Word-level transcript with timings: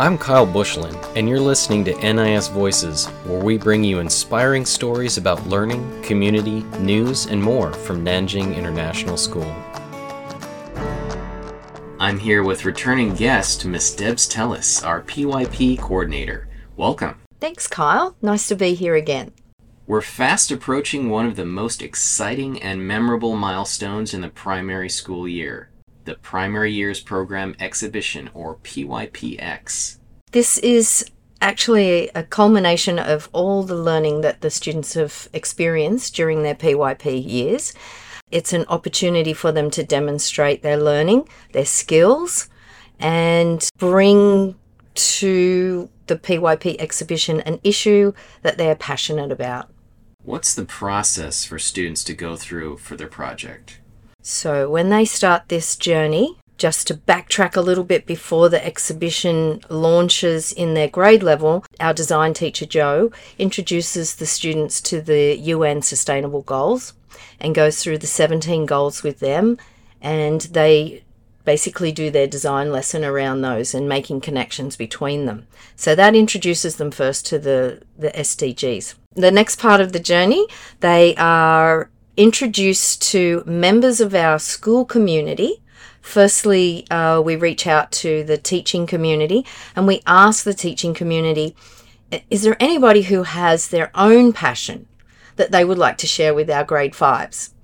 I'm 0.00 0.16
Kyle 0.16 0.46
Bushlin, 0.46 0.96
and 1.16 1.28
you're 1.28 1.38
listening 1.38 1.84
to 1.84 1.92
NIS 2.12 2.48
Voices, 2.48 3.06
where 3.26 3.44
we 3.44 3.58
bring 3.58 3.84
you 3.84 3.98
inspiring 3.98 4.64
stories 4.64 5.18
about 5.18 5.46
learning, 5.46 6.02
community, 6.02 6.62
news, 6.80 7.26
and 7.26 7.40
more 7.40 7.74
from 7.74 8.02
Nanjing 8.02 8.56
International 8.56 9.18
School. 9.18 9.54
I'm 12.00 12.18
here 12.18 12.42
with 12.42 12.64
returning 12.64 13.14
guest 13.14 13.66
Miss 13.66 13.94
Debs 13.94 14.26
Tellis, 14.26 14.84
our 14.84 15.02
PYP 15.02 15.78
coordinator. 15.78 16.48
Welcome. 16.74 17.20
Thanks, 17.38 17.68
Kyle. 17.68 18.16
Nice 18.22 18.48
to 18.48 18.56
be 18.56 18.72
here 18.72 18.94
again. 18.94 19.32
We're 19.86 20.00
fast 20.00 20.50
approaching 20.50 21.10
one 21.10 21.26
of 21.26 21.36
the 21.36 21.44
most 21.44 21.82
exciting 21.82 22.62
and 22.62 22.88
memorable 22.88 23.36
milestones 23.36 24.14
in 24.14 24.22
the 24.22 24.30
primary 24.30 24.88
school 24.88 25.28
year 25.28 25.68
the 26.04 26.14
Primary 26.16 26.72
Years 26.72 27.00
Program 27.00 27.54
Exhibition, 27.60 28.30
or 28.34 28.56
PYPX. 28.56 29.98
This 30.32 30.58
is 30.58 31.04
actually 31.40 32.08
a 32.14 32.22
culmination 32.22 32.98
of 32.98 33.28
all 33.32 33.64
the 33.64 33.74
learning 33.74 34.20
that 34.22 34.40
the 34.40 34.50
students 34.50 34.94
have 34.94 35.28
experienced 35.32 36.14
during 36.14 36.42
their 36.42 36.54
PYP 36.54 37.28
years. 37.28 37.74
It's 38.30 38.52
an 38.52 38.64
opportunity 38.68 39.34
for 39.34 39.52
them 39.52 39.70
to 39.72 39.82
demonstrate 39.82 40.62
their 40.62 40.78
learning, 40.78 41.28
their 41.52 41.66
skills, 41.66 42.48
and 42.98 43.68
bring 43.76 44.54
to 44.94 45.90
the 46.06 46.16
PYP 46.16 46.76
exhibition 46.78 47.40
an 47.40 47.60
issue 47.62 48.12
that 48.42 48.56
they're 48.56 48.76
passionate 48.76 49.32
about. 49.32 49.70
What's 50.22 50.54
the 50.54 50.64
process 50.64 51.44
for 51.44 51.58
students 51.58 52.04
to 52.04 52.14
go 52.14 52.36
through 52.36 52.78
for 52.78 52.96
their 52.96 53.08
project? 53.08 53.80
So, 54.22 54.70
when 54.70 54.88
they 54.88 55.04
start 55.04 55.48
this 55.48 55.76
journey, 55.76 56.38
just 56.56 56.86
to 56.86 56.94
backtrack 56.94 57.56
a 57.56 57.60
little 57.60 57.82
bit 57.82 58.06
before 58.06 58.48
the 58.48 58.64
exhibition 58.64 59.60
launches 59.68 60.52
in 60.52 60.74
their 60.74 60.88
grade 60.88 61.22
level, 61.22 61.64
our 61.80 61.92
design 61.92 62.34
teacher 62.34 62.66
Joe 62.66 63.10
introduces 63.36 64.14
the 64.14 64.26
students 64.26 64.80
to 64.82 65.00
the 65.00 65.36
UN 65.36 65.82
Sustainable 65.82 66.42
Goals 66.42 66.92
and 67.40 67.52
goes 67.52 67.82
through 67.82 67.98
the 67.98 68.06
17 68.06 68.64
goals 68.64 69.02
with 69.02 69.18
them, 69.18 69.58
and 70.00 70.42
they 70.42 71.02
basically 71.44 71.90
do 71.90 72.10
their 72.10 72.28
design 72.28 72.70
lesson 72.70 73.04
around 73.04 73.40
those 73.40 73.74
and 73.74 73.88
making 73.88 74.20
connections 74.20 74.76
between 74.76 75.26
them. 75.26 75.48
So 75.74 75.96
that 75.96 76.14
introduces 76.14 76.76
them 76.76 76.92
first 76.92 77.26
to 77.26 77.40
the, 77.40 77.82
the 77.98 78.10
SDGs. 78.10 78.94
The 79.16 79.32
next 79.32 79.56
part 79.56 79.80
of 79.80 79.92
the 79.92 79.98
journey, 79.98 80.46
they 80.78 81.16
are 81.16 81.90
introduced 82.16 83.02
to 83.10 83.42
members 83.46 84.00
of 84.00 84.14
our 84.14 84.38
school 84.38 84.84
community. 84.84 85.62
Firstly, 86.00 86.86
uh, 86.90 87.20
we 87.20 87.36
reach 87.36 87.66
out 87.66 87.92
to 87.92 88.24
the 88.24 88.36
teaching 88.36 88.86
community 88.86 89.46
and 89.76 89.86
we 89.86 90.02
ask 90.06 90.44
the 90.44 90.54
teaching 90.54 90.94
community 90.94 91.54
is 92.28 92.42
there 92.42 92.56
anybody 92.60 93.02
who 93.02 93.22
has 93.22 93.68
their 93.68 93.90
own 93.94 94.32
passion 94.32 94.86
that 95.36 95.50
they 95.50 95.64
would 95.64 95.78
like 95.78 95.96
to 95.98 96.06
share 96.06 96.34
with 96.34 96.50
our 96.50 96.64
grade 96.64 96.94
fives? 96.94 97.54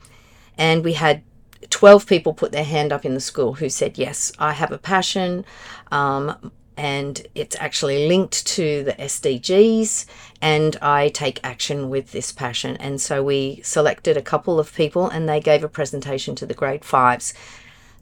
And 0.57 0.83
we 0.83 0.95
had 0.95 1.23
12 1.71 2.07
people 2.07 2.33
put 2.33 2.53
their 2.53 2.65
hand 2.65 2.93
up 2.93 3.05
in 3.05 3.15
the 3.15 3.21
school 3.21 3.55
who 3.55 3.69
said, 3.69 3.99
Yes, 3.99 4.33
I 4.39 4.53
have 4.53 4.73
a 4.73 4.79
passion. 4.79 5.45
Um, 5.93 6.53
and 6.79 7.27
it's 7.35 7.57
actually 7.59 8.09
linked 8.09 8.47
to 8.47 8.85
the 8.85 8.93
SDGs, 8.93 10.07
and 10.41 10.77
I 10.81 11.09
take 11.09 11.41
action 11.43 11.91
with 11.91 12.13
this 12.13 12.33
passion. 12.33 12.77
And 12.77 13.01
so 13.01 13.23
we 13.23 13.61
selected 13.65 14.17
a 14.17 14.23
couple 14.23 14.61
of 14.61 14.75
people, 14.75 15.09
and 15.09 15.29
they 15.29 15.41
gave 15.41 15.65
a 15.65 15.69
presentation 15.69 16.35
to 16.37 16.47
the 16.47 16.55
grade 16.55 16.85
fives. 16.85 17.35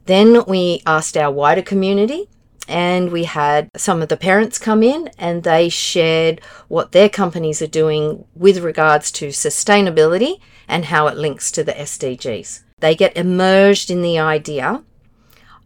Then 0.05 0.43
we 0.47 0.81
asked 0.85 1.17
our 1.17 1.31
wider 1.31 1.63
community, 1.63 2.29
and 2.67 3.11
we 3.11 3.23
had 3.23 3.69
some 3.75 4.01
of 4.01 4.09
the 4.09 4.17
parents 4.17 4.59
come 4.59 4.83
in 4.83 5.09
and 5.17 5.43
they 5.43 5.69
shared 5.69 6.41
what 6.67 6.91
their 6.91 7.07
companies 7.07 7.61
are 7.61 7.67
doing 7.67 8.25
with 8.35 8.57
regards 8.59 9.09
to 9.13 9.29
sustainability 9.29 10.39
and 10.67 10.85
how 10.85 11.07
it 11.07 11.15
links 11.15 11.49
to 11.51 11.63
the 11.63 11.71
SDGs. 11.71 12.63
They 12.79 12.93
get 12.93 13.15
immersed 13.15 13.89
in 13.89 14.01
the 14.01 14.19
idea 14.19 14.83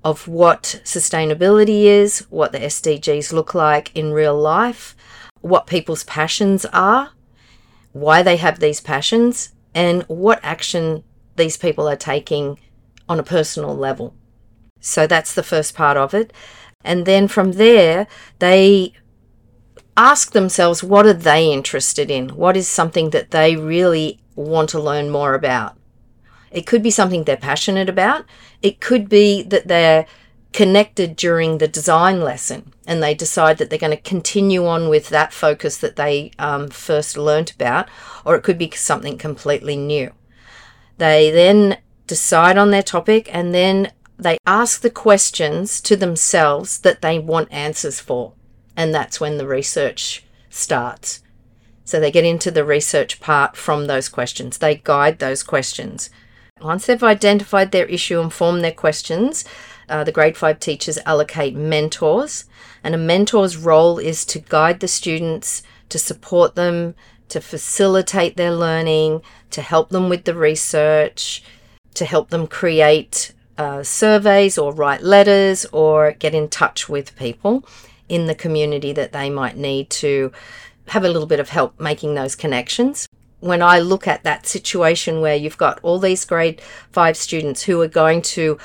of 0.04 0.28
what 0.28 0.82
sustainability 0.84 1.84
is, 1.84 2.26
what 2.30 2.52
the 2.52 2.60
SDGs 2.60 3.32
look 3.32 3.54
like 3.54 3.96
in 3.96 4.14
real 4.14 4.38
life, 4.38 4.96
what 5.42 5.68
people's 5.68 6.04
passions 6.04 6.66
are, 6.66 7.12
why 7.92 8.24
they 8.24 8.38
have 8.38 8.60
these 8.60 8.82
passions, 8.82 9.54
and 9.74 10.04
what 10.04 10.40
action 10.44 11.04
these 11.36 11.58
people 11.58 11.88
are 11.88 11.96
taking 11.96 12.60
on 13.08 13.20
a 13.20 13.24
personal 13.24 13.76
level. 13.76 14.16
So 14.80 15.06
that's 15.06 15.34
the 15.34 15.44
first 15.44 15.76
part 15.76 15.98
of 15.98 16.14
it. 16.14 16.34
And 16.84 17.06
then 17.06 17.28
from 17.28 17.54
there, 17.54 18.08
they 18.40 18.94
ask 19.96 20.32
themselves 20.32 20.84
what 20.84 21.06
are 21.06 21.14
they 21.14 21.52
interested 21.52 22.10
in? 22.10 22.30
What 22.30 22.58
is 22.58 22.68
something 22.68 23.12
that 23.12 23.32
they 23.32 23.56
really 23.56 24.20
want 24.36 24.70
to 24.70 24.80
learn 24.80 25.10
more 25.10 25.36
about? 25.36 25.78
It 26.52 26.66
could 26.66 26.84
be 26.84 26.92
something 26.92 27.24
they're 27.24 27.38
passionate 27.38 27.90
about. 27.90 28.26
It 28.62 28.82
could 28.82 29.08
be 29.10 29.42
that 29.44 29.68
they're 29.68 30.06
connected 30.54 31.16
during 31.16 31.58
the 31.58 31.68
design 31.68 32.20
lesson 32.22 32.74
and 32.86 33.02
they 33.02 33.14
decide 33.14 33.58
that 33.58 33.70
they're 33.70 33.80
going 33.80 33.96
to 33.96 34.02
continue 34.02 34.68
on 34.68 34.90
with 34.90 35.10
that 35.10 35.32
focus 35.32 35.78
that 35.78 35.96
they 35.96 36.32
um, 36.38 36.68
first 36.70 37.18
learnt 37.18 37.54
about, 37.54 37.88
or 38.26 38.36
it 38.36 38.44
could 38.44 38.58
be 38.58 38.70
something 38.72 39.18
completely 39.18 39.78
new. 39.78 40.12
They 40.98 41.32
then 41.32 41.78
decide 42.06 42.58
on 42.58 42.72
their 42.72 42.84
topic 42.84 43.34
and 43.34 43.54
then 43.54 43.94
they 44.20 44.38
ask 44.46 44.82
the 44.82 44.90
questions 44.90 45.80
to 45.82 45.96
themselves 45.96 46.80
that 46.80 47.02
they 47.02 47.18
want 47.18 47.52
answers 47.52 48.00
for. 48.00 48.34
And 48.76 48.94
that's 48.94 49.20
when 49.20 49.38
the 49.38 49.48
research 49.48 50.24
starts. 50.50 51.24
So 51.86 52.00
they 52.00 52.12
get 52.12 52.26
into 52.26 52.52
the 52.52 52.64
research 52.64 53.20
part 53.20 53.56
from 53.56 53.88
those 53.88 54.10
questions. 54.10 54.58
They 54.58 54.76
guide 54.76 55.20
those 55.20 55.44
questions. 55.44 56.10
Once 56.62 56.86
they've 56.86 57.04
identified 57.04 57.72
their 57.72 57.86
issue 57.86 58.20
and 58.20 58.32
formed 58.32 58.64
their 58.64 58.72
questions, 58.72 59.46
uh, 59.90 60.04
the 60.04 60.12
grade 60.12 60.38
five 60.38 60.60
teachers 60.60 61.00
allocate 61.06 61.56
mentors, 61.56 62.46
and 62.84 62.94
a 62.94 62.98
mentor's 62.98 63.58
role 63.58 63.98
is 63.98 64.24
to 64.26 64.40
guide 64.40 64.80
the 64.80 64.88
students, 64.88 65.64
to 65.90 65.98
support 66.00 66.56
them, 66.56 66.96
to 67.30 67.42
facilitate 67.42 68.38
their 68.38 68.52
learning, 68.52 69.22
to 69.50 69.62
help 69.62 69.90
them 69.90 70.08
with 70.10 70.26
the 70.26 70.36
research, 70.36 71.44
to 71.94 72.06
help 72.06 72.30
them 72.30 72.48
create 72.48 73.34
uh, 73.58 73.84
surveys 73.84 74.58
or 74.58 74.74
write 74.74 75.02
letters 75.02 75.66
or 75.72 76.14
get 76.14 76.34
in 76.34 76.48
touch 76.48 76.88
with 76.88 77.16
people 77.16 77.66
in 78.08 78.28
the 78.28 78.36
community 78.36 78.94
that 78.94 79.12
they 79.12 79.30
might 79.30 79.58
need 79.58 79.90
to 79.90 80.32
have 80.88 81.04
a 81.04 81.10
little 81.10 81.28
bit 81.28 81.40
of 81.40 81.50
help 81.50 81.80
making 81.80 82.16
those 82.16 82.36
connections 82.36 83.08
when 83.42 83.62
I 83.62 83.80
look 83.80 84.08
at 84.08 84.24
that 84.24 84.48
situation 84.48 85.20
where 85.20 85.36
you've 85.36 85.58
got 85.58 85.80
all 85.84 86.00
these 86.00 86.24
grade 86.24 86.62
five 86.92 87.18
students 87.18 87.64
who 87.64 87.82
are 87.82 87.88
going 87.88 88.22
to 88.22 88.58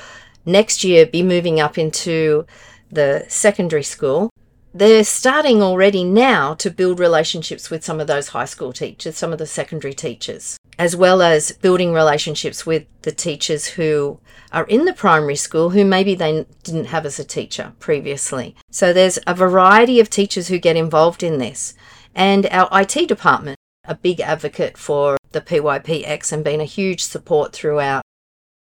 next 0.45 0.83
year 0.83 1.05
be 1.05 1.21
moving 1.21 1.59
up 1.59 1.77
into 1.77 2.45
the 2.89 3.25
secondary 3.27 3.83
school, 3.83 4.29
they're 4.73 5.03
starting 5.03 5.61
already 5.61 6.03
now 6.03 6.53
to 6.55 6.69
build 6.69 6.99
relationships 6.99 7.69
with 7.69 7.83
some 7.83 7.99
of 7.99 8.07
those 8.07 8.29
high 8.29 8.45
school 8.45 8.71
teachers, 8.71 9.17
some 9.17 9.33
of 9.33 9.39
the 9.39 9.47
secondary 9.47 9.93
teachers, 9.93 10.57
as 10.77 10.95
well 10.95 11.21
as 11.21 11.51
building 11.53 11.93
relationships 11.93 12.65
with 12.65 12.85
the 13.01 13.11
teachers 13.11 13.65
who 13.65 14.19
are 14.51 14.65
in 14.65 14.85
the 14.85 14.93
primary 14.93 15.35
school 15.35 15.71
who 15.71 15.83
maybe 15.83 16.13
they 16.13 16.45
didn't 16.63 16.85
have 16.85 17.05
as 17.05 17.17
a 17.17 17.23
teacher 17.23 17.73
previously. 17.79 18.55
So 18.71 18.93
there's 18.93 19.17
a 19.25 19.33
variety 19.33 19.99
of 19.99 20.09
teachers 20.09 20.47
who 20.47 20.59
get 20.59 20.75
involved 20.75 21.23
in 21.23 21.39
this. 21.39 21.73
And 22.13 22.47
our 22.47 22.69
IT 22.71 23.07
department 23.07 23.56
a 23.87 23.95
big 23.95 24.19
advocate 24.19 24.77
for 24.77 25.17
the 25.31 25.41
PYPX 25.41 26.31
and 26.31 26.43
been 26.43 26.61
a 26.61 26.65
huge 26.65 27.03
support 27.03 27.53
throughout 27.53 28.03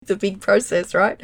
the 0.06 0.16
big 0.16 0.40
process, 0.40 0.94
right? 0.94 1.22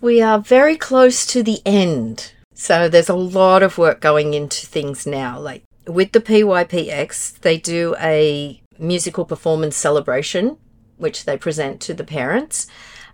We 0.00 0.22
are 0.22 0.38
very 0.38 0.76
close 0.76 1.26
to 1.26 1.42
the 1.42 1.60
end. 1.66 2.32
So 2.54 2.88
there's 2.88 3.08
a 3.08 3.14
lot 3.14 3.62
of 3.62 3.78
work 3.78 4.00
going 4.00 4.34
into 4.34 4.66
things 4.66 5.06
now. 5.06 5.38
Like 5.38 5.64
with 5.86 6.12
the 6.12 6.20
PYPX, 6.20 7.40
they 7.40 7.58
do 7.58 7.94
a 8.00 8.60
musical 8.78 9.24
performance 9.24 9.76
celebration, 9.76 10.56
which 10.96 11.24
they 11.24 11.36
present 11.36 11.80
to 11.82 11.94
the 11.94 12.04
parents 12.04 12.66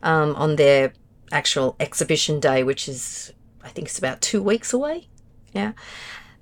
um, 0.03 0.35
on 0.37 0.57
their 0.57 0.93
actual 1.33 1.75
exhibition 1.81 2.39
day, 2.41 2.63
which 2.63 2.89
is, 2.89 3.33
I 3.63 3.69
think 3.69 3.89
it's 3.89 3.99
about 3.99 4.21
two 4.21 4.43
weeks 4.43 4.73
away. 4.73 5.09
Yeah. 5.53 5.73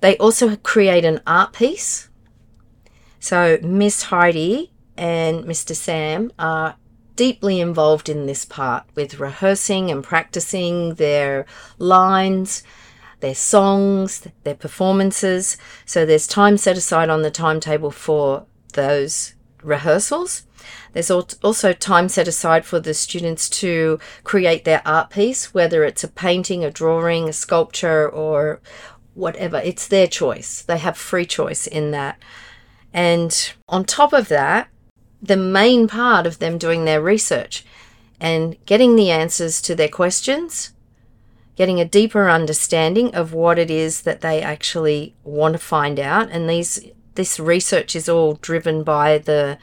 They 0.01 0.17
also 0.17 0.55
create 0.57 1.05
an 1.05 1.21
art 1.25 1.53
piece 1.53 2.09
so 3.23 3.57
Miss 3.61 4.03
Heidi 4.03 4.73
and 4.97 5.45
Mr. 5.45 5.73
Sam 5.73 6.29
are 6.37 6.75
deeply 7.15 7.61
involved 7.61 8.09
in 8.09 8.25
this 8.25 8.43
part 8.43 8.83
with 8.95 9.17
rehearsing 9.17 9.89
and 9.89 10.03
practicing 10.03 10.95
their 10.95 11.45
lines, 11.77 12.63
their 13.21 13.33
songs, 13.33 14.27
their 14.43 14.55
performances. 14.55 15.55
So 15.85 16.05
there's 16.05 16.27
time 16.27 16.57
set 16.57 16.75
aside 16.75 17.09
on 17.09 17.21
the 17.21 17.31
timetable 17.31 17.91
for 17.91 18.45
those 18.73 19.35
rehearsals. 19.63 20.45
There's 20.91 21.09
also 21.09 21.71
time 21.71 22.09
set 22.09 22.27
aside 22.27 22.65
for 22.65 22.81
the 22.81 22.93
students 22.93 23.49
to 23.61 23.99
create 24.25 24.65
their 24.65 24.81
art 24.85 25.11
piece, 25.11 25.53
whether 25.53 25.85
it's 25.85 26.03
a 26.03 26.09
painting, 26.09 26.65
a 26.65 26.71
drawing, 26.71 27.29
a 27.29 27.33
sculpture, 27.33 28.05
or 28.09 28.59
whatever. 29.13 29.61
It's 29.63 29.87
their 29.87 30.07
choice. 30.07 30.61
They 30.61 30.77
have 30.79 30.97
free 30.97 31.25
choice 31.25 31.67
in 31.67 31.91
that. 31.91 32.21
And 32.93 33.53
on 33.67 33.85
top 33.85 34.13
of 34.13 34.27
that, 34.27 34.69
the 35.21 35.37
main 35.37 35.87
part 35.87 36.27
of 36.27 36.39
them 36.39 36.57
doing 36.57 36.85
their 36.85 37.01
research 37.01 37.65
and 38.19 38.55
getting 38.65 38.95
the 38.95 39.09
answers 39.09 39.61
to 39.61 39.75
their 39.75 39.89
questions, 39.89 40.73
getting 41.55 41.79
a 41.79 41.85
deeper 41.85 42.29
understanding 42.29 43.13
of 43.15 43.33
what 43.33 43.57
it 43.57 43.71
is 43.71 44.01
that 44.03 44.21
they 44.21 44.41
actually 44.41 45.15
want 45.23 45.53
to 45.53 45.59
find 45.59 45.99
out. 45.99 46.29
And 46.29 46.49
these 46.49 46.79
this 47.15 47.39
research 47.39 47.95
is 47.95 48.09
all 48.09 48.33
driven 48.41 48.83
by 48.83 49.19
the 49.19 49.59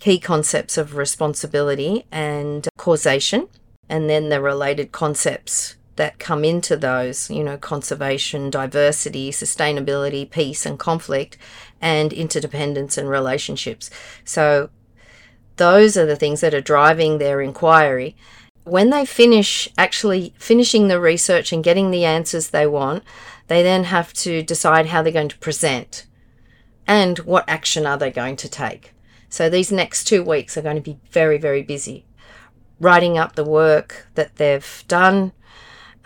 key 0.00 0.18
concepts 0.18 0.76
of 0.76 0.96
responsibility 0.96 2.04
and 2.12 2.68
causation, 2.76 3.48
and 3.88 4.08
then 4.08 4.28
the 4.28 4.40
related 4.40 4.92
concepts 4.92 5.76
that 6.00 6.18
come 6.18 6.46
into 6.46 6.78
those, 6.78 7.30
you 7.30 7.44
know, 7.44 7.58
conservation, 7.58 8.48
diversity, 8.48 9.30
sustainability, 9.30 10.30
peace 10.30 10.64
and 10.64 10.78
conflict, 10.78 11.36
and 11.78 12.10
interdependence 12.14 12.96
and 12.96 13.06
relationships. 13.06 13.90
So 14.24 14.70
those 15.56 15.98
are 15.98 16.06
the 16.06 16.16
things 16.16 16.40
that 16.40 16.54
are 16.54 16.62
driving 16.62 17.18
their 17.18 17.42
inquiry. 17.42 18.16
When 18.64 18.88
they 18.88 19.04
finish 19.04 19.68
actually 19.76 20.32
finishing 20.38 20.88
the 20.88 20.98
research 20.98 21.52
and 21.52 21.62
getting 21.62 21.90
the 21.90 22.06
answers 22.06 22.48
they 22.48 22.66
want, 22.66 23.02
they 23.48 23.62
then 23.62 23.84
have 23.84 24.14
to 24.24 24.42
decide 24.42 24.86
how 24.86 25.02
they're 25.02 25.12
going 25.12 25.28
to 25.28 25.38
present 25.38 26.06
and 26.86 27.18
what 27.18 27.44
action 27.46 27.84
are 27.84 27.98
they 27.98 28.10
going 28.10 28.36
to 28.36 28.48
take. 28.48 28.94
So 29.28 29.50
these 29.50 29.70
next 29.70 30.04
two 30.04 30.22
weeks 30.22 30.56
are 30.56 30.62
going 30.62 30.76
to 30.76 30.80
be 30.80 30.98
very, 31.10 31.36
very 31.36 31.62
busy. 31.62 32.06
Writing 32.80 33.18
up 33.18 33.34
the 33.34 33.44
work 33.44 34.06
that 34.14 34.36
they've 34.36 34.84
done, 34.88 35.32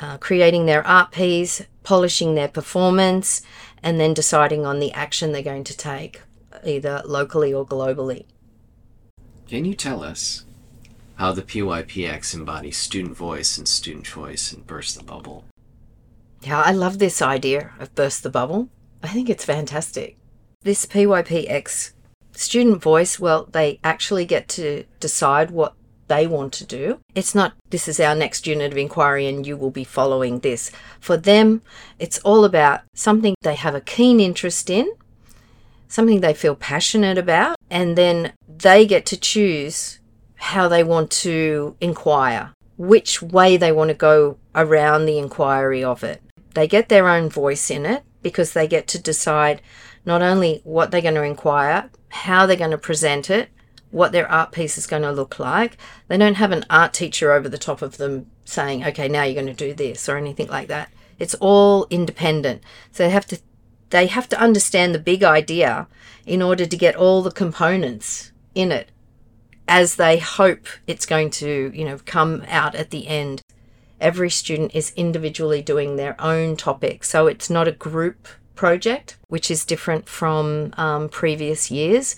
uh, 0.00 0.18
creating 0.18 0.66
their 0.66 0.86
art 0.86 1.12
piece, 1.12 1.62
polishing 1.82 2.34
their 2.34 2.48
performance, 2.48 3.42
and 3.82 4.00
then 4.00 4.14
deciding 4.14 4.64
on 4.64 4.78
the 4.78 4.92
action 4.92 5.32
they're 5.32 5.42
going 5.42 5.64
to 5.64 5.76
take, 5.76 6.22
either 6.64 7.02
locally 7.04 7.52
or 7.52 7.66
globally. 7.66 8.24
Can 9.46 9.64
you 9.64 9.74
tell 9.74 10.02
us 10.02 10.44
how 11.16 11.32
the 11.32 11.42
PYPX 11.42 12.34
embodies 12.34 12.76
student 12.76 13.16
voice 13.16 13.58
and 13.58 13.68
student 13.68 14.06
choice 14.06 14.52
and 14.52 14.66
Burst 14.66 14.96
the 14.96 15.04
Bubble? 15.04 15.44
Yeah, 16.42 16.60
I 16.60 16.72
love 16.72 16.98
this 16.98 17.22
idea 17.22 17.72
of 17.78 17.94
Burst 17.94 18.22
the 18.22 18.30
Bubble. 18.30 18.68
I 19.02 19.08
think 19.08 19.28
it's 19.30 19.44
fantastic. 19.44 20.16
This 20.62 20.86
PYPX 20.86 21.92
student 22.32 22.82
voice, 22.82 23.20
well, 23.20 23.48
they 23.52 23.78
actually 23.84 24.24
get 24.24 24.48
to 24.48 24.84
decide 24.98 25.50
what 25.50 25.74
they 26.08 26.26
want 26.26 26.52
to 26.54 26.64
do. 26.64 27.00
It's 27.14 27.34
not, 27.34 27.54
this 27.70 27.88
is 27.88 28.00
our 28.00 28.14
next 28.14 28.46
unit 28.46 28.72
of 28.72 28.78
inquiry 28.78 29.26
and 29.26 29.46
you 29.46 29.56
will 29.56 29.70
be 29.70 29.84
following 29.84 30.40
this. 30.40 30.70
For 31.00 31.16
them, 31.16 31.62
it's 31.98 32.18
all 32.20 32.44
about 32.44 32.82
something 32.94 33.34
they 33.42 33.54
have 33.54 33.74
a 33.74 33.80
keen 33.80 34.20
interest 34.20 34.70
in, 34.70 34.92
something 35.88 36.20
they 36.20 36.34
feel 36.34 36.54
passionate 36.54 37.18
about, 37.18 37.56
and 37.70 37.96
then 37.96 38.32
they 38.48 38.86
get 38.86 39.06
to 39.06 39.16
choose 39.16 40.00
how 40.36 40.68
they 40.68 40.84
want 40.84 41.10
to 41.10 41.76
inquire, 41.80 42.52
which 42.76 43.22
way 43.22 43.56
they 43.56 43.72
want 43.72 43.88
to 43.88 43.94
go 43.94 44.36
around 44.54 45.06
the 45.06 45.18
inquiry 45.18 45.82
of 45.82 46.04
it. 46.04 46.22
They 46.54 46.68
get 46.68 46.88
their 46.88 47.08
own 47.08 47.28
voice 47.30 47.70
in 47.70 47.86
it 47.86 48.02
because 48.22 48.52
they 48.52 48.68
get 48.68 48.86
to 48.88 48.98
decide 49.02 49.62
not 50.04 50.22
only 50.22 50.60
what 50.64 50.90
they're 50.90 51.00
going 51.00 51.14
to 51.14 51.22
inquire, 51.22 51.90
how 52.08 52.46
they're 52.46 52.56
going 52.56 52.70
to 52.70 52.78
present 52.78 53.30
it, 53.30 53.48
what 53.94 54.10
their 54.10 54.30
art 54.30 54.50
piece 54.50 54.76
is 54.76 54.88
going 54.88 55.02
to 55.02 55.12
look 55.12 55.38
like. 55.38 55.78
They 56.08 56.18
don't 56.18 56.34
have 56.34 56.50
an 56.50 56.66
art 56.68 56.92
teacher 56.92 57.30
over 57.30 57.48
the 57.48 57.56
top 57.56 57.80
of 57.80 57.96
them 57.96 58.26
saying, 58.44 58.84
okay, 58.84 59.06
now 59.06 59.22
you're 59.22 59.40
going 59.40 59.54
to 59.54 59.66
do 59.68 59.72
this 59.72 60.08
or 60.08 60.16
anything 60.16 60.48
like 60.48 60.66
that. 60.66 60.90
It's 61.20 61.36
all 61.36 61.86
independent. 61.90 62.62
So 62.90 63.04
they 63.04 63.10
have 63.10 63.26
to 63.26 63.38
they 63.90 64.08
have 64.08 64.28
to 64.30 64.40
understand 64.40 64.92
the 64.92 64.98
big 64.98 65.22
idea 65.22 65.86
in 66.26 66.42
order 66.42 66.66
to 66.66 66.76
get 66.76 66.96
all 66.96 67.22
the 67.22 67.30
components 67.30 68.32
in 68.52 68.72
it 68.72 68.90
as 69.68 69.94
they 69.94 70.18
hope 70.18 70.66
it's 70.88 71.06
going 71.06 71.30
to, 71.30 71.70
you 71.72 71.84
know, 71.84 71.98
come 72.04 72.42
out 72.48 72.74
at 72.74 72.90
the 72.90 73.06
end. 73.06 73.42
Every 74.00 74.28
student 74.28 74.74
is 74.74 74.92
individually 74.96 75.62
doing 75.62 75.94
their 75.94 76.20
own 76.20 76.56
topic. 76.56 77.04
So 77.04 77.28
it's 77.28 77.48
not 77.48 77.68
a 77.68 77.72
group 77.72 78.26
project, 78.56 79.16
which 79.28 79.52
is 79.52 79.64
different 79.64 80.08
from 80.08 80.74
um, 80.76 81.08
previous 81.08 81.70
years. 81.70 82.16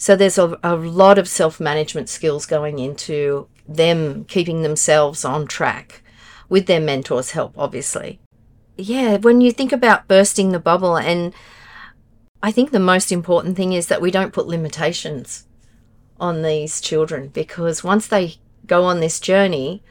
So 0.00 0.16
there's 0.16 0.38
a, 0.38 0.58
a 0.62 0.76
lot 0.76 1.18
of 1.18 1.28
self 1.28 1.60
management 1.60 2.08
skills 2.08 2.46
going 2.46 2.78
into 2.78 3.48
them 3.68 4.24
keeping 4.24 4.62
themselves 4.62 5.26
on 5.26 5.46
track 5.46 6.02
with 6.48 6.64
their 6.64 6.80
mentors' 6.80 7.32
help, 7.32 7.52
obviously. 7.58 8.18
Yeah, 8.78 9.18
when 9.18 9.42
you 9.42 9.52
think 9.52 9.72
about 9.72 10.08
bursting 10.08 10.52
the 10.52 10.58
bubble, 10.58 10.96
and 10.96 11.34
I 12.42 12.50
think 12.50 12.70
the 12.70 12.80
most 12.80 13.12
important 13.12 13.58
thing 13.58 13.74
is 13.74 13.88
that 13.88 14.00
we 14.00 14.10
don't 14.10 14.32
put 14.32 14.46
limitations 14.46 15.46
on 16.18 16.40
these 16.40 16.80
children 16.80 17.28
because 17.28 17.84
once 17.84 18.06
they 18.06 18.36
go 18.66 18.84
on 18.84 19.00
this 19.00 19.20
journey, 19.20 19.82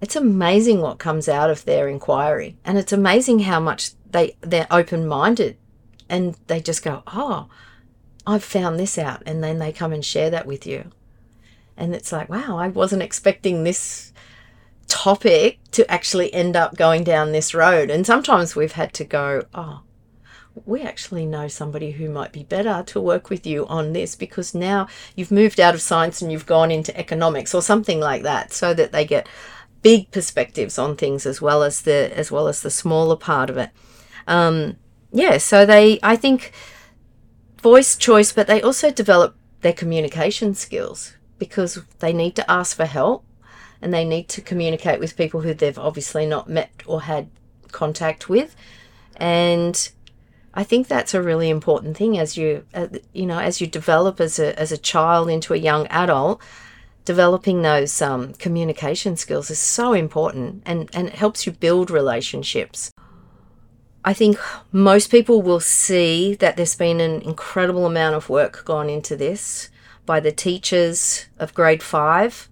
it's 0.00 0.14
amazing 0.14 0.80
what 0.80 1.00
comes 1.00 1.28
out 1.28 1.50
of 1.50 1.64
their 1.64 1.88
inquiry. 1.88 2.56
And 2.64 2.78
it's 2.78 2.92
amazing 2.92 3.40
how 3.40 3.58
much 3.58 3.90
they, 4.08 4.36
they're 4.42 4.68
open 4.70 5.08
minded 5.08 5.56
and 6.08 6.36
they 6.46 6.60
just 6.60 6.84
go, 6.84 7.02
oh, 7.08 7.48
I've 8.26 8.44
found 8.44 8.78
this 8.78 8.98
out. 8.98 9.22
And 9.26 9.42
then 9.42 9.58
they 9.58 9.72
come 9.72 9.92
and 9.92 10.04
share 10.04 10.30
that 10.30 10.46
with 10.46 10.66
you. 10.66 10.90
And 11.76 11.94
it's 11.94 12.12
like, 12.12 12.28
wow, 12.28 12.56
I 12.58 12.68
wasn't 12.68 13.02
expecting 13.02 13.64
this 13.64 14.12
topic 14.86 15.58
to 15.72 15.90
actually 15.90 16.32
end 16.32 16.56
up 16.56 16.76
going 16.76 17.04
down 17.04 17.32
this 17.32 17.54
road. 17.54 17.90
And 17.90 18.06
sometimes 18.06 18.54
we've 18.54 18.72
had 18.72 18.92
to 18.94 19.04
go, 19.04 19.44
oh, 19.54 19.80
we 20.64 20.82
actually 20.82 21.26
know 21.26 21.48
somebody 21.48 21.92
who 21.92 22.08
might 22.08 22.32
be 22.32 22.44
better 22.44 22.84
to 22.86 23.00
work 23.00 23.28
with 23.28 23.46
you 23.46 23.66
on 23.66 23.92
this 23.92 24.14
because 24.14 24.54
now 24.54 24.86
you've 25.16 25.32
moved 25.32 25.58
out 25.58 25.74
of 25.74 25.82
science 25.82 26.22
and 26.22 26.30
you've 26.30 26.46
gone 26.46 26.70
into 26.70 26.96
economics 26.96 27.54
or 27.54 27.62
something 27.62 27.98
like 27.98 28.22
that 28.22 28.52
so 28.52 28.72
that 28.72 28.92
they 28.92 29.04
get 29.04 29.28
big 29.82 30.10
perspectives 30.12 30.78
on 30.78 30.96
things 30.96 31.26
as 31.26 31.42
well 31.42 31.62
as 31.62 31.82
the 31.82 32.10
as 32.16 32.30
well 32.30 32.46
as 32.46 32.62
the 32.62 32.70
smaller 32.70 33.16
part 33.16 33.50
of 33.50 33.56
it 33.56 33.70
um, 34.28 34.76
yeah 35.12 35.36
so 35.36 35.66
they 35.66 35.98
i 36.02 36.16
think 36.16 36.52
voice 37.64 37.96
choice, 37.96 38.30
but 38.30 38.46
they 38.46 38.60
also 38.60 38.90
develop 38.90 39.34
their 39.62 39.72
communication 39.72 40.54
skills 40.54 41.14
because 41.38 41.80
they 42.00 42.12
need 42.12 42.36
to 42.36 42.48
ask 42.50 42.76
for 42.76 42.84
help 42.84 43.24
and 43.80 43.92
they 43.92 44.04
need 44.04 44.28
to 44.28 44.42
communicate 44.42 45.00
with 45.00 45.16
people 45.16 45.40
who 45.40 45.54
they've 45.54 45.78
obviously 45.78 46.26
not 46.26 46.46
met 46.46 46.82
or 46.84 47.00
had 47.00 47.30
contact 47.72 48.28
with. 48.28 48.54
And 49.16 49.90
I 50.52 50.62
think 50.62 50.88
that's 50.88 51.14
a 51.14 51.22
really 51.22 51.48
important 51.48 51.96
thing 51.96 52.18
as 52.18 52.36
you, 52.36 52.66
uh, 52.74 52.88
you 53.14 53.24
know, 53.24 53.38
as 53.38 53.62
you 53.62 53.66
develop 53.66 54.20
as 54.20 54.38
a, 54.38 54.58
as 54.60 54.70
a 54.70 54.76
child 54.92 55.30
into 55.30 55.54
a 55.54 55.56
young 55.56 55.86
adult, 55.86 56.42
developing 57.06 57.62
those 57.62 58.02
um, 58.02 58.34
communication 58.34 59.16
skills 59.16 59.50
is 59.50 59.58
so 59.58 59.94
important 59.94 60.62
and, 60.66 60.90
and 60.92 61.08
it 61.08 61.14
helps 61.14 61.46
you 61.46 61.52
build 61.52 61.90
relationships. 61.90 62.92
I 64.06 64.12
think 64.12 64.38
most 64.70 65.10
people 65.10 65.40
will 65.40 65.60
see 65.60 66.34
that 66.34 66.56
there's 66.56 66.76
been 66.76 67.00
an 67.00 67.22
incredible 67.22 67.86
amount 67.86 68.14
of 68.14 68.28
work 68.28 68.62
gone 68.64 68.90
into 68.90 69.16
this 69.16 69.70
by 70.04 70.20
the 70.20 70.30
teachers 70.30 71.26
of 71.38 71.54
grade 71.54 71.82
five. 71.82 72.50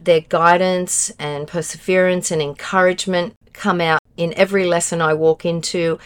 Their 0.00 0.22
guidance 0.22 1.10
and 1.18 1.46
perseverance 1.46 2.30
and 2.30 2.40
encouragement 2.40 3.34
come 3.52 3.82
out 3.82 4.00
in 4.16 4.32
every 4.34 4.66
lesson 4.66 5.02
I 5.02 5.12
walk 5.12 5.44
into. 5.44 5.98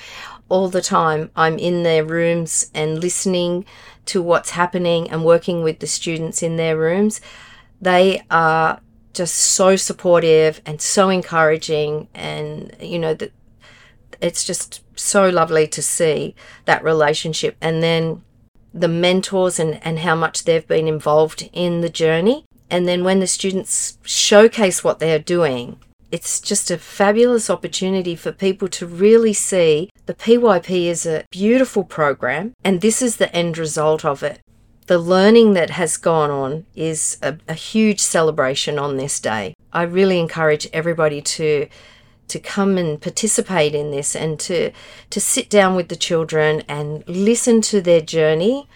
All 0.49 0.69
the 0.69 0.83
time, 0.83 1.31
I'm 1.37 1.59
in 1.59 1.85
their 1.85 2.05
rooms 2.05 2.71
and 2.75 3.01
listening 3.01 3.65
to 4.07 4.21
what's 4.21 4.51
happening 4.51 5.09
and 5.11 5.25
working 5.25 5.63
with 5.63 5.79
the 5.79 5.87
students 5.87 6.43
in 6.43 6.57
their 6.57 6.77
rooms. 6.77 7.21
They 7.81 8.23
are 8.31 8.81
just 9.15 9.35
so 9.35 9.77
supportive 9.77 10.61
and 10.67 10.81
so 10.81 11.09
encouraging, 11.09 12.09
and 12.15 12.75
you 12.81 12.99
know, 12.99 13.15
that 13.15 13.33
it's 14.21 14.45
just 14.45 14.83
so 14.99 15.29
lovely 15.29 15.67
to 15.69 15.83
see 15.83 16.35
that 16.65 16.85
relationship 16.85 17.57
and 17.61 17.83
then 17.83 18.23
the 18.75 18.89
mentors 18.89 19.59
and, 19.59 19.85
and 19.85 20.01
how 20.01 20.15
much 20.15 20.45
they've 20.45 20.67
been 20.67 20.89
involved 20.89 21.49
in 21.53 21.81
the 21.81 21.91
journey. 21.91 22.45
And 22.71 22.89
then 22.89 23.05
when 23.05 23.21
the 23.21 23.27
students 23.27 23.99
showcase 24.03 24.83
what 24.83 24.99
they're 24.99 25.19
doing, 25.19 25.79
it's 26.11 26.41
just 26.41 26.71
a 26.71 26.79
fabulous 26.79 27.49
opportunity 27.49 28.15
for 28.15 28.33
people 28.33 28.69
to 28.69 28.87
really 28.87 29.33
see 29.33 29.91
the 30.07 30.15
PYP 30.15 30.87
is 30.87 31.07
a 31.07 31.25
beautiful 31.31 31.85
program 31.85 32.53
and 32.63 32.81
this 32.81 33.01
is 33.01 33.17
the 33.17 33.35
end 33.35 33.57
result 33.57 34.05
of 34.05 34.23
it. 34.23 34.41
The 34.87 34.99
learning 34.99 35.55
that 35.55 35.71
has 35.71 35.97
gone 35.97 36.31
on 36.31 36.67
is 36.75 37.17
a, 37.23 37.39
a 37.49 37.55
huge 37.55 38.01
celebration 38.01 38.79
on 38.79 38.97
this 38.97 39.21
day. 39.21 39.55
I 39.73 39.83
really 39.83 40.19
encourage 40.19 40.69
everybody 40.73 41.23
to 41.23 41.69
to 42.29 42.39
come 42.39 42.79
and 42.79 43.01
participate 43.01 43.75
in 43.75 43.91
this 43.91 44.17
and 44.17 44.41
to 44.41 44.71
to 45.11 45.21
sit 45.21 45.51
down 45.51 45.75
with 45.75 45.89
the 45.89 45.97
children 45.97 46.63
and 46.69 47.05
listen 47.07 47.61
to 47.61 47.81
their 47.81 48.01
journey 48.01 48.67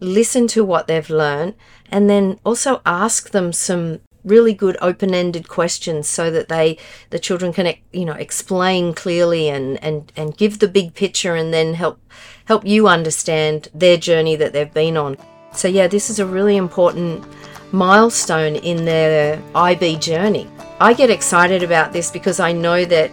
listen 0.00 0.46
to 0.46 0.64
what 0.64 0.86
they've 0.86 1.10
learned 1.10 1.54
and 1.90 2.10
then 2.10 2.38
also 2.44 2.82
ask 2.84 3.30
them 3.30 3.52
some 3.52 4.00
really 4.24 4.54
good 4.54 4.76
open-ended 4.80 5.48
questions 5.48 6.08
so 6.08 6.30
that 6.30 6.48
they 6.48 6.78
the 7.10 7.18
children 7.18 7.52
can 7.52 7.74
you 7.92 8.04
know 8.04 8.14
explain 8.14 8.94
clearly 8.94 9.48
and 9.48 9.82
and 9.84 10.12
and 10.16 10.36
give 10.36 10.58
the 10.58 10.68
big 10.68 10.94
picture 10.94 11.34
and 11.34 11.52
then 11.52 11.74
help 11.74 12.00
help 12.46 12.66
you 12.66 12.88
understand 12.88 13.68
their 13.74 13.96
journey 13.96 14.34
that 14.36 14.52
they've 14.52 14.74
been 14.74 14.96
on. 14.96 15.16
So 15.52 15.68
yeah 15.68 15.86
this 15.86 16.08
is 16.08 16.18
a 16.18 16.26
really 16.26 16.56
important 16.56 17.24
milestone 17.72 18.56
in 18.56 18.84
their 18.84 19.40
IB 19.54 19.96
journey 19.96 20.48
I 20.80 20.92
get 20.92 21.08
excited 21.08 21.62
about 21.62 21.92
this 21.92 22.10
because 22.10 22.40
I 22.40 22.50
know 22.50 22.84
that 22.84 23.12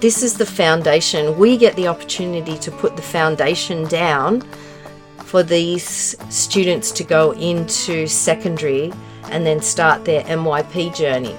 this 0.00 0.22
is 0.22 0.36
the 0.36 0.44
foundation 0.44 1.38
we 1.38 1.56
get 1.56 1.74
the 1.76 1.88
opportunity 1.88 2.58
to 2.58 2.70
put 2.70 2.96
the 2.96 3.02
foundation 3.02 3.86
down 3.86 4.42
for 5.18 5.42
these 5.42 6.16
students 6.28 6.90
to 6.90 7.04
go 7.04 7.30
into 7.32 8.06
secondary 8.06 8.92
and 9.30 9.46
then 9.46 9.62
start 9.62 10.04
their 10.04 10.22
MYP 10.24 10.94
journey. 10.94 11.36